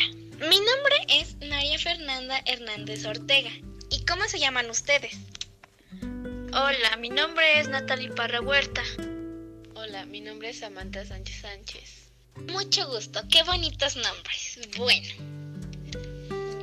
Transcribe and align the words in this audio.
nombre 0.00 0.94
es 1.08 1.36
María 1.48 1.78
Fernanda 1.78 2.40
Hernández 2.46 3.04
Ortega. 3.04 3.50
¿Y 3.90 4.04
cómo 4.04 4.26
se 4.28 4.38
llaman 4.38 4.70
ustedes? 4.70 5.16
Hola, 6.54 6.96
mi 6.98 7.10
nombre 7.10 7.60
es 7.60 7.68
Natalie 7.68 8.10
Parra 8.10 8.40
Huerta. 8.40 8.82
Hola, 9.74 10.06
mi 10.06 10.20
nombre 10.20 10.50
es 10.50 10.58
Samantha 10.60 11.04
Sánchez 11.04 11.40
Sánchez. 11.40 12.02
Mucho 12.48 12.86
gusto, 12.88 13.20
qué 13.30 13.42
bonitos 13.42 13.96
nombres. 13.96 14.60
Bueno, 14.76 15.08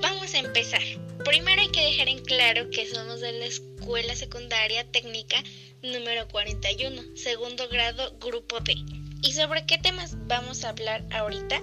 vamos 0.01 0.33
a 0.33 0.39
empezar. 0.39 0.81
Primero 1.23 1.61
hay 1.61 1.69
que 1.69 1.83
dejar 1.83 2.07
en 2.07 2.23
claro 2.23 2.69
que 2.71 2.87
somos 2.87 3.19
de 3.21 3.33
la 3.33 3.45
Escuela 3.45 4.15
Secundaria 4.15 4.89
Técnica 4.91 5.43
número 5.83 6.27
41, 6.27 7.15
segundo 7.15 7.67
grado, 7.69 8.17
grupo 8.19 8.59
D. 8.59 8.75
¿Y 9.21 9.33
sobre 9.33 9.65
qué 9.65 9.77
temas 9.77 10.15
vamos 10.27 10.63
a 10.63 10.69
hablar 10.69 11.03
ahorita? 11.11 11.61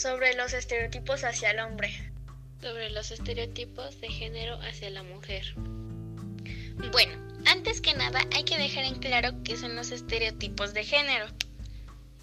Sobre 0.00 0.32
los 0.34 0.52
estereotipos 0.52 1.24
hacia 1.24 1.50
el 1.50 1.58
hombre. 1.58 1.92
Sobre 2.62 2.88
los 2.90 3.10
estereotipos 3.10 4.00
de 4.00 4.06
género 4.06 4.54
hacia 4.62 4.90
la 4.90 5.02
mujer. 5.02 5.54
Bueno, 6.92 7.18
antes 7.46 7.80
que 7.80 7.94
nada 7.94 8.20
hay 8.32 8.44
que 8.44 8.58
dejar 8.58 8.84
en 8.84 9.00
claro 9.00 9.32
qué 9.42 9.56
son 9.56 9.74
los 9.74 9.90
estereotipos 9.90 10.72
de 10.72 10.84
género. 10.84 11.26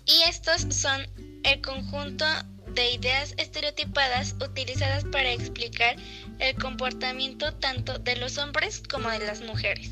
Y 0.05 0.21
estos 0.21 0.73
son 0.73 1.05
el 1.43 1.59
conjunto 1.59 2.23
de 2.67 2.91
ideas 2.91 3.33
estereotipadas 3.35 4.35
utilizadas 4.41 5.03
para 5.03 5.33
explicar 5.33 5.97
el 6.39 6.55
comportamiento 6.55 7.53
tanto 7.55 7.99
de 7.99 8.15
los 8.15 8.37
hombres 8.37 8.83
como 8.89 9.09
de 9.09 9.19
las 9.19 9.41
mujeres. 9.41 9.89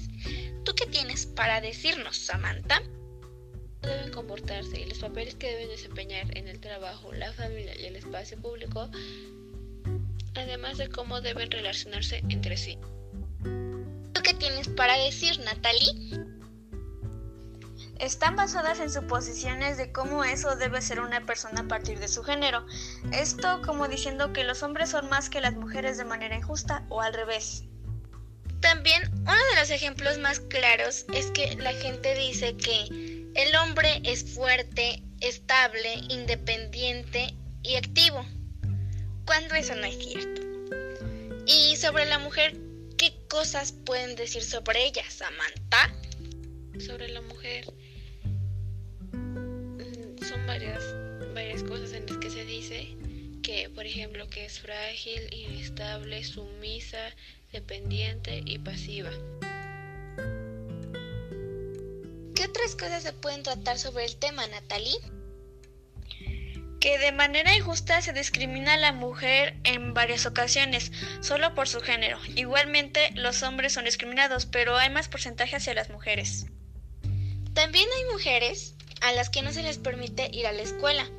¿Tú 0.64 0.74
qué 0.74 0.86
tienes 0.86 1.26
para 1.26 1.60
decirnos, 1.60 2.16
Samantha? 2.16 2.82
Deben 3.84 4.12
comportarse 4.12 4.80
y 4.80 4.86
los 4.86 5.00
papeles 5.00 5.36
que 5.36 5.52
deben 5.52 5.70
desempeñar 5.70 6.36
en 6.38 6.48
el 6.48 6.60
trabajo, 6.60 7.14
la 7.14 7.32
familia 7.34 7.80
y 7.80 7.86
el 7.86 7.96
espacio 7.96 8.38
público, 8.38 8.90
además 10.36 10.78
de 10.78 10.90
cómo 10.90 11.22
deben 11.22 11.52
relacionarse 11.52 12.24
entre 12.30 12.58
sí. 12.58 12.78
¿Tú 14.14 14.22
qué 14.24 14.34
tienes 14.34 14.68
para 14.70 14.98
decir, 14.98 15.40
Natalie? 15.40 16.24
están 18.00 18.36
basadas 18.36 18.80
en 18.80 18.92
suposiciones 18.92 19.78
de 19.78 19.92
cómo 19.92 20.24
eso 20.24 20.56
debe 20.56 20.82
ser 20.82 21.00
una 21.00 21.26
persona 21.26 21.62
a 21.62 21.68
partir 21.68 22.00
de 22.00 22.08
su 22.08 22.24
género. 22.24 22.66
Esto 23.12 23.62
como 23.66 23.88
diciendo 23.88 24.34
que 24.34 24.44
los 24.44 24.62
hombres 24.62 24.90
son 24.90 25.10
más 25.10 25.30
que 25.30 25.42
las 25.42 25.54
mujeres 25.54 25.98
de 25.98 26.06
manera 26.06 26.36
injusta 26.36 26.86
o 26.90 27.02
al 27.02 27.14
revés. 27.14 27.64
También 28.60 29.10
uno 29.22 29.32
de 29.32 29.60
los 29.60 29.70
ejemplos 29.70 30.18
más 30.18 30.40
claros 30.40 31.06
es 31.14 31.28
que 31.32 31.56
la 31.56 31.74
gente 31.74 32.16
dice 32.16 32.56
que 32.58 33.13
el 33.36 33.56
hombre 33.56 34.02
es 34.04 34.24
fuerte, 34.24 35.02
estable, 35.22 35.96
independiente 36.10 37.34
y 37.64 37.76
activo, 37.76 38.26
cuando 39.26 39.56
eso 39.56 39.76
no 39.76 39.86
es 39.86 39.98
cierto. 39.98 40.42
Y 41.46 41.76
sobre 41.76 42.06
la 42.06 42.20
mujer, 42.20 42.56
¿qué 42.98 43.14
cosas 43.30 43.72
pueden 43.72 44.16
decir 44.16 44.44
sobre 44.44 44.86
ella, 44.86 45.04
Samantha? 45.10 45.94
Sobre 46.80 47.10
la 47.10 47.22
mujer, 47.22 47.66
varias, 50.46 50.84
varias 51.34 51.64
cosas 51.64 51.94
en 51.94 52.06
las 52.06 52.18
que 52.18 52.30
se 52.30 52.46
dice 52.46 52.96
que, 53.42 53.70
por 53.70 53.86
ejemplo, 53.86 54.30
que 54.30 54.46
es 54.46 54.60
frágil, 54.60 55.22
inestable, 55.34 56.24
sumisa, 56.24 57.10
dependiente 57.52 58.42
y 58.46 58.58
pasiva. 58.60 59.12
Otras 62.54 62.76
cosas 62.76 63.02
se 63.02 63.14
pueden 63.14 63.42
tratar 63.42 63.80
sobre 63.80 64.06
el 64.06 64.16
tema, 64.16 64.46
Natalie? 64.46 64.96
Que 66.80 67.00
de 67.00 67.12
manera 67.12 67.56
injusta 67.56 68.00
se 68.04 68.14
discrimina 68.14 68.76
a 68.76 68.78
la 68.78 68.92
mujer 68.92 69.56
en 69.64 69.96
varias 69.96 70.28
ocasiones, 70.28 70.92
solo 71.22 71.56
por 71.56 71.68
su 71.68 71.82
género. 71.82 72.20
Igualmente, 72.36 73.10
los 73.16 73.42
hombres 73.42 73.74
son 73.74 73.86
discriminados, 73.86 74.46
pero 74.46 74.78
hay 74.78 74.92
más 74.92 75.08
porcentaje 75.08 75.56
hacia 75.56 75.74
las 75.74 75.90
mujeres. 75.90 76.46
También 77.56 77.88
hay 77.98 78.12
mujeres 78.12 78.76
a 79.02 79.14
las 79.14 79.32
que 79.32 79.42
no 79.42 79.52
se 79.52 79.64
les 79.64 79.80
permite 79.80 80.30
ir 80.32 80.46
a 80.46 80.52
la 80.52 80.62
escuela, 80.62 81.10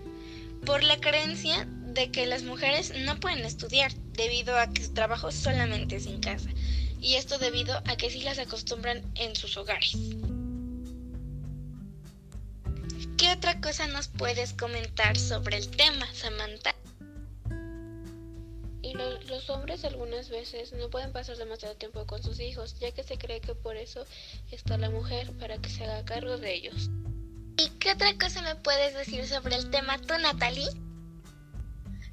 por 0.65 0.85
la 0.85 1.01
creencia 1.01 1.67
de 1.67 2.13
que 2.13 2.27
las 2.27 2.45
mujeres 2.45 2.93
no 2.97 3.19
pueden 3.19 3.45
estudiar 3.45 3.93
debido 4.13 4.57
a 4.57 4.73
que 4.73 4.85
su 4.85 4.95
trabajo 4.95 5.33
solamente 5.33 5.97
es 5.97 6.07
en 6.07 6.21
casa, 6.21 6.49
y 7.01 7.17
esto 7.17 7.39
debido 7.39 7.83
a 7.87 7.97
que 7.97 8.11
sí 8.11 8.23
las 8.23 8.39
acostumbran 8.39 9.03
en 9.17 9.35
sus 9.35 9.57
hogares. 9.57 9.97
¿Qué 13.25 13.33
otra 13.33 13.59
cosa 13.59 13.87
nos 13.87 14.09
puedes 14.09 14.53
comentar 14.53 15.17
sobre 15.17 15.57
el 15.57 15.71
tema, 15.71 16.07
Samantha? 16.13 16.75
Y 18.83 18.93
los 18.93 19.49
hombres 19.49 19.83
algunas 19.87 20.29
veces 20.29 20.75
no 20.75 20.91
pueden 20.91 21.11
pasar 21.11 21.39
demasiado 21.39 21.75
tiempo 21.75 22.07
con 22.07 22.23
sus 22.23 22.39
hijos, 22.39 22.79
ya 22.81 22.93
que 22.93 23.03
se 23.03 23.17
cree 23.17 23.41
que 23.41 23.55
por 23.55 23.79
eso 23.79 24.05
está 24.51 24.77
la 24.77 24.91
mujer, 24.91 25.33
para 25.41 25.57
que 25.57 25.71
se 25.71 25.85
haga 25.85 26.05
cargo 26.05 26.37
de 26.37 26.53
ellos. 26.53 26.91
¿Y 27.57 27.71
qué 27.79 27.93
otra 27.93 28.13
cosa 28.19 28.43
me 28.43 28.57
puedes 28.57 28.93
decir 28.93 29.27
sobre 29.27 29.57
el 29.57 29.71
tema 29.71 29.97
tú, 30.03 30.19
Natalie? 30.19 30.69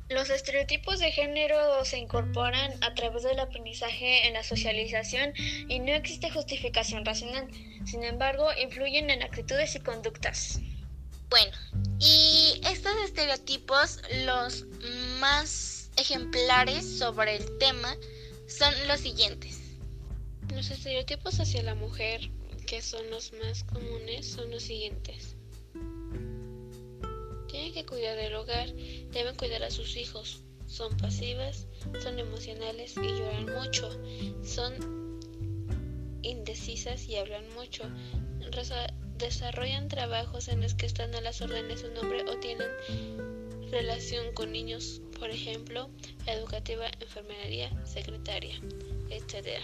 Los 0.07 0.29
estereotipos 0.29 0.99
de 0.99 1.11
género 1.11 1.83
se 1.83 1.97
incorporan 1.97 2.71
a 2.81 2.93
través 2.93 3.23
del 3.23 3.41
aprendizaje 3.41 4.27
en 4.27 4.35
la 4.35 4.43
socialización 4.43 5.33
y 5.67 5.79
no 5.79 5.91
existe 5.91 6.31
justificación 6.31 7.03
racional. 7.03 7.49
Sin 7.85 8.05
embargo, 8.05 8.47
influyen 8.63 9.09
en 9.09 9.23
actitudes 9.23 9.75
y 9.75 9.81
conductas. 9.81 10.61
Bueno, 11.31 11.53
y 11.97 12.59
estos 12.67 12.93
estereotipos, 13.05 13.99
los 14.25 14.65
más 15.21 15.89
ejemplares 15.95 16.85
sobre 16.99 17.37
el 17.37 17.57
tema, 17.57 17.95
son 18.49 18.73
los 18.89 18.99
siguientes. 18.99 19.61
Los 20.53 20.69
estereotipos 20.69 21.39
hacia 21.39 21.63
la 21.63 21.73
mujer 21.73 22.29
que 22.67 22.81
son 22.81 23.09
los 23.09 23.31
más 23.31 23.63
comunes 23.63 24.27
son 24.27 24.51
los 24.51 24.63
siguientes. 24.63 25.37
Tienen 27.47 27.73
que 27.73 27.85
cuidar 27.85 28.17
del 28.17 28.35
hogar, 28.35 28.67
deben 29.11 29.33
cuidar 29.37 29.63
a 29.63 29.71
sus 29.71 29.95
hijos, 29.95 30.41
son 30.67 30.97
pasivas, 30.97 31.65
son 32.03 32.19
emocionales 32.19 32.95
y 32.97 33.07
lloran 33.07 33.45
mucho, 33.45 33.89
son 34.43 35.00
indecisas 36.23 37.07
y 37.07 37.17
hablan 37.17 37.43
mucho, 37.55 37.83
desarrollan 39.17 39.87
trabajos 39.87 40.47
en 40.47 40.61
los 40.61 40.73
que 40.73 40.85
están 40.85 41.13
a 41.15 41.21
las 41.21 41.41
órdenes 41.41 41.83
de 41.83 41.89
un 41.89 41.97
hombre 41.97 42.23
o 42.23 42.37
tienen 42.39 42.69
relación 43.71 44.33
con 44.33 44.51
niños, 44.51 45.01
por 45.19 45.29
ejemplo, 45.29 45.89
educativa, 46.25 46.87
enfermería, 46.99 47.71
secretaria, 47.85 48.55
etc. 49.09 49.61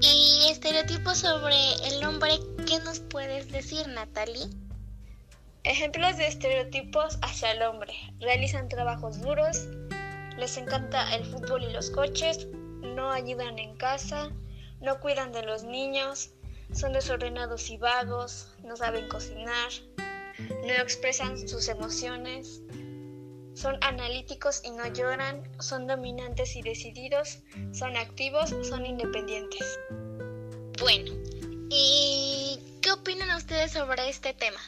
Y 0.00 0.48
estereotipos 0.50 1.18
sobre 1.18 1.54
el 1.84 2.04
hombre, 2.04 2.38
¿qué 2.66 2.78
nos 2.80 3.00
puedes 3.00 3.50
decir, 3.52 3.86
Natalie? 3.88 4.48
Ejemplos 5.64 6.16
de 6.16 6.26
estereotipos 6.26 7.18
hacia 7.22 7.52
el 7.52 7.62
hombre. 7.62 7.92
Realizan 8.20 8.68
trabajos 8.68 9.20
duros, 9.20 9.68
les 10.36 10.56
encanta 10.56 11.14
el 11.14 11.24
fútbol 11.24 11.64
y 11.64 11.72
los 11.72 11.90
coches, 11.90 12.48
no 12.82 13.12
ayudan 13.12 13.58
en 13.58 13.76
casa, 13.76 14.30
no 14.82 15.00
cuidan 15.00 15.32
de 15.32 15.42
los 15.42 15.64
niños, 15.64 16.30
son 16.72 16.92
desordenados 16.92 17.70
y 17.70 17.76
vagos, 17.76 18.48
no 18.64 18.76
saben 18.76 19.08
cocinar, 19.08 19.70
no 20.38 20.72
expresan 20.72 21.48
sus 21.48 21.68
emociones, 21.68 22.62
son 23.54 23.78
analíticos 23.82 24.62
y 24.64 24.70
no 24.70 24.86
lloran, 24.92 25.42
son 25.60 25.86
dominantes 25.86 26.56
y 26.56 26.62
decididos, 26.62 27.38
son 27.72 27.96
activos, 27.96 28.54
son 28.62 28.84
independientes. 28.86 29.78
Bueno, 30.80 31.12
¿y 31.70 32.58
qué 32.80 32.90
opinan 32.90 33.36
ustedes 33.36 33.72
sobre 33.72 34.08
este 34.08 34.34
tema? 34.34 34.60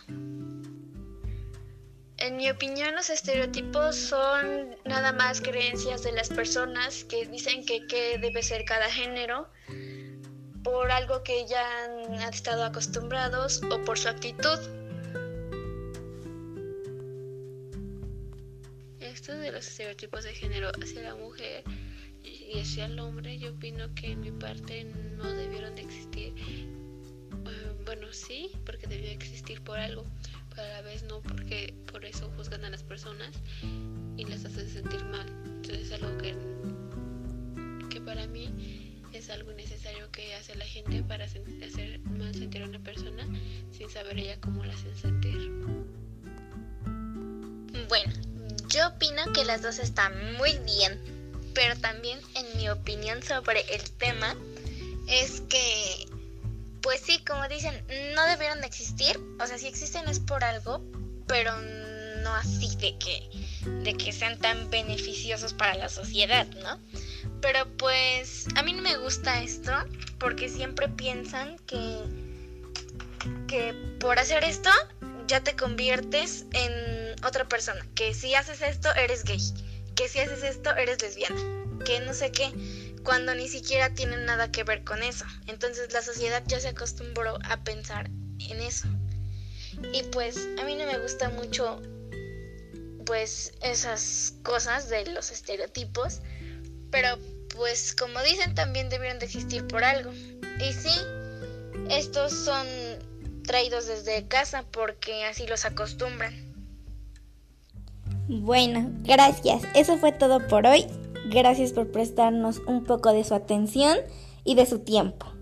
En 2.18 2.36
mi 2.36 2.48
opinión, 2.48 2.94
los 2.94 3.10
estereotipos 3.10 3.96
son 3.96 4.76
nada 4.84 5.12
más 5.12 5.40
creencias 5.40 6.02
de 6.02 6.12
las 6.12 6.28
personas 6.28 7.04
que 7.04 7.26
dicen 7.26 7.66
que, 7.66 8.18
debe 8.18 8.42
ser 8.42 8.64
cada 8.64 8.88
género 8.88 9.48
por 10.64 10.90
algo 10.90 11.22
que 11.22 11.46
ya 11.46 11.84
han 11.84 12.14
estado 12.32 12.64
acostumbrados 12.64 13.62
o 13.70 13.84
por 13.84 13.98
su 13.98 14.08
actitud. 14.08 14.58
Esto 18.98 19.34
de 19.34 19.52
los 19.52 19.68
estereotipos 19.68 20.24
de 20.24 20.34
género 20.34 20.72
hacia 20.82 21.02
la 21.02 21.14
mujer 21.14 21.62
y 22.22 22.58
hacia 22.58 22.86
el 22.86 22.98
hombre, 22.98 23.38
yo 23.38 23.52
opino 23.52 23.94
que 23.94 24.12
en 24.12 24.20
mi 24.20 24.32
parte 24.32 24.84
no 24.84 25.30
debieron 25.32 25.74
de 25.76 25.82
existir. 25.82 26.32
Eh, 26.36 27.76
bueno, 27.84 28.12
sí, 28.12 28.50
porque 28.64 28.86
debió 28.86 29.10
existir 29.10 29.62
por 29.62 29.78
algo, 29.78 30.04
pero 30.50 30.62
a 30.62 30.68
la 30.68 30.82
vez 30.82 31.02
no 31.04 31.20
porque 31.20 31.74
por 31.92 32.04
eso 32.04 32.30
juzgan 32.36 32.64
a 32.64 32.70
las 32.70 32.82
personas 32.82 33.30
y 34.16 34.24
las 34.24 34.44
hacen 34.44 34.68
sentir 34.68 35.04
mal. 35.04 35.23
Que 40.14 40.34
hace 40.34 40.54
la 40.54 40.64
gente 40.64 41.02
para 41.02 41.24
hacer 41.24 41.42
mal 42.00 42.32
sentir 42.34 42.62
a 42.62 42.66
una 42.66 42.78
persona 42.78 43.26
sin 43.76 43.90
saber 43.90 44.18
ella 44.18 44.40
cómo 44.40 44.64
la 44.64 44.72
hacen 44.72 44.96
sentir. 44.96 45.50
Bueno, 47.88 48.12
yo 48.68 48.88
opino 48.88 49.32
que 49.32 49.44
las 49.44 49.62
dos 49.62 49.78
están 49.78 50.36
muy 50.36 50.56
bien, 50.58 50.98
pero 51.54 51.76
también 51.76 52.18
en 52.34 52.56
mi 52.56 52.68
opinión 52.68 53.22
sobre 53.22 53.60
el 53.74 53.90
tema 53.92 54.36
es 55.08 55.42
que, 55.42 56.06
pues 56.80 57.00
sí, 57.00 57.18
como 57.24 57.46
dicen, 57.48 57.74
no 58.14 58.24
debieron 58.26 58.60
de 58.60 58.66
existir, 58.66 59.18
o 59.40 59.46
sea, 59.46 59.58
si 59.58 59.66
existen 59.66 60.08
es 60.08 60.20
por 60.20 60.44
algo, 60.44 60.82
pero 61.26 61.52
no 62.22 62.34
así 62.34 62.74
de 62.76 62.96
que, 62.98 63.28
de 63.82 63.94
que 63.94 64.12
sean 64.12 64.38
tan 64.38 64.70
beneficiosos 64.70 65.52
para 65.54 65.74
la 65.74 65.88
sociedad, 65.88 66.46
¿no? 66.62 66.78
Pero 67.40 67.66
pues 67.76 68.46
a 68.56 68.62
mí 68.62 68.72
no 68.72 68.82
me 68.82 68.96
gusta 68.96 69.42
esto 69.42 69.72
porque 70.18 70.48
siempre 70.48 70.88
piensan 70.88 71.58
que, 71.66 72.02
que 73.46 73.74
por 74.00 74.18
hacer 74.18 74.44
esto 74.44 74.70
ya 75.26 75.40
te 75.40 75.56
conviertes 75.56 76.46
en 76.52 77.24
otra 77.24 77.46
persona. 77.46 77.86
Que 77.94 78.14
si 78.14 78.34
haces 78.34 78.62
esto 78.62 78.94
eres 78.94 79.24
gay. 79.24 79.40
Que 79.94 80.08
si 80.08 80.20
haces 80.20 80.42
esto 80.42 80.74
eres 80.76 81.00
lesbiana. 81.02 81.40
Que 81.84 82.00
no 82.00 82.14
sé 82.14 82.32
qué. 82.32 82.52
Cuando 83.04 83.34
ni 83.34 83.48
siquiera 83.48 83.90
tienen 83.90 84.24
nada 84.24 84.50
que 84.50 84.64
ver 84.64 84.84
con 84.84 85.02
eso. 85.02 85.24
Entonces 85.46 85.92
la 85.92 86.02
sociedad 86.02 86.42
ya 86.46 86.60
se 86.60 86.68
acostumbró 86.68 87.38
a 87.44 87.62
pensar 87.62 88.10
en 88.38 88.60
eso. 88.60 88.88
Y 89.92 90.02
pues 90.04 90.48
a 90.60 90.64
mí 90.64 90.76
no 90.76 90.86
me 90.86 90.98
gusta 90.98 91.28
mucho 91.30 91.82
pues 93.04 93.52
esas 93.60 94.34
cosas 94.42 94.88
de 94.88 95.06
los 95.06 95.30
estereotipos. 95.30 96.20
Pero 96.94 97.18
pues 97.56 97.92
como 97.92 98.22
dicen 98.22 98.54
también 98.54 98.88
debieron 98.88 99.18
de 99.18 99.26
existir 99.26 99.66
por 99.66 99.82
algo. 99.82 100.12
Y 100.60 100.72
sí, 100.72 100.96
estos 101.90 102.32
son 102.32 102.64
traídos 103.44 103.88
desde 103.88 104.28
casa 104.28 104.64
porque 104.70 105.24
así 105.24 105.44
los 105.48 105.64
acostumbran. 105.64 106.54
Bueno, 108.28 108.92
gracias. 109.02 109.62
Eso 109.74 109.98
fue 109.98 110.12
todo 110.12 110.46
por 110.46 110.66
hoy. 110.66 110.86
Gracias 111.26 111.72
por 111.72 111.90
prestarnos 111.90 112.60
un 112.68 112.84
poco 112.84 113.12
de 113.12 113.24
su 113.24 113.34
atención 113.34 113.98
y 114.44 114.54
de 114.54 114.64
su 114.64 114.78
tiempo. 114.78 115.33